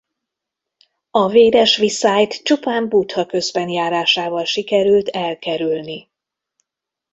A 1.11 1.27
véres 1.27 1.77
viszályt 1.77 2.43
csupán 2.43 2.87
Buddha 2.89 3.25
közbenjárásával 3.25 4.45
sikerült 4.45 5.07
elkerülni. 5.09 6.07